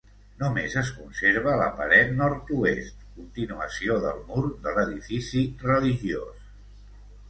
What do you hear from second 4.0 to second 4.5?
del mur